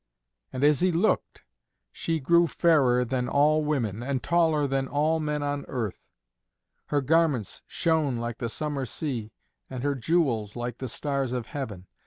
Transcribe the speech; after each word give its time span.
And 0.51 0.63
as 0.63 0.79
he 0.79 0.91
looked, 0.91 1.43
she 1.91 2.19
grew 2.19 2.47
fairer 2.47 3.05
than 3.05 3.29
all 3.29 3.63
women 3.63 4.01
and 4.01 4.23
taller 4.23 4.65
than 4.65 4.87
all 4.87 5.19
men 5.19 5.43
on 5.43 5.63
earth. 5.67 6.01
Her 6.87 7.01
garments 7.01 7.61
shone 7.67 8.17
like 8.17 8.39
the 8.39 8.49
summer 8.49 8.85
sea, 8.87 9.31
and 9.69 9.83
her 9.83 9.93
jewels 9.93 10.55
like 10.55 10.79
the 10.79 10.89
stars 10.89 11.33
of 11.33 11.45
heaven. 11.45 11.85